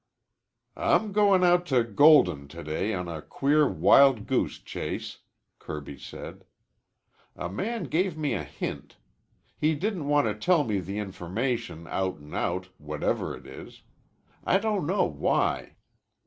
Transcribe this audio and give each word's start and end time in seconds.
"I'm 0.75 1.11
goin' 1.11 1.43
out 1.43 1.67
to 1.67 1.83
Golden 1.83 2.47
to 2.47 2.63
day 2.63 2.91
on 2.91 3.07
a 3.07 3.21
queer 3.21 3.69
wild 3.69 4.25
goose 4.25 4.57
chase," 4.57 5.19
Kirby 5.59 5.99
said. 5.99 6.43
"A 7.35 7.47
man 7.47 7.83
gave 7.83 8.17
me 8.17 8.33
a 8.33 8.41
hint. 8.43 8.97
He 9.59 9.75
didn't 9.75 10.07
want 10.07 10.25
to 10.25 10.33
tell 10.33 10.63
me 10.63 10.79
the 10.79 10.97
information 10.97 11.85
out 11.85 12.15
an' 12.17 12.33
out, 12.33 12.69
whatever 12.79 13.37
it 13.37 13.45
is. 13.45 13.83
I 14.43 14.57
don't 14.57 14.87
know 14.87 15.05
why. 15.05 15.75